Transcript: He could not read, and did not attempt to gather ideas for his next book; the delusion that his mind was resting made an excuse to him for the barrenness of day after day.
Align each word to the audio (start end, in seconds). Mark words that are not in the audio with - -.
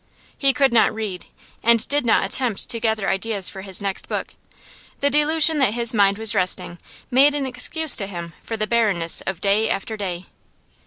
He 0.35 0.51
could 0.51 0.73
not 0.73 0.91
read, 0.95 1.27
and 1.61 1.87
did 1.87 2.07
not 2.07 2.25
attempt 2.25 2.67
to 2.69 2.79
gather 2.79 3.07
ideas 3.07 3.49
for 3.49 3.61
his 3.61 3.83
next 3.83 4.07
book; 4.07 4.33
the 4.99 5.11
delusion 5.11 5.59
that 5.59 5.75
his 5.75 5.93
mind 5.93 6.17
was 6.17 6.33
resting 6.33 6.79
made 7.11 7.35
an 7.35 7.45
excuse 7.45 7.95
to 7.97 8.07
him 8.07 8.33
for 8.41 8.57
the 8.57 8.65
barrenness 8.65 9.21
of 9.27 9.39
day 9.41 9.69
after 9.69 9.95
day. 9.95 10.25